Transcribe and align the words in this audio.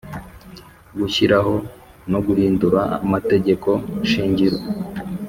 Gushyiraho 0.97 1.53
no 2.11 2.19
guhindura 2.25 2.81
amategeko 3.05 3.69
shingiro 4.09 4.57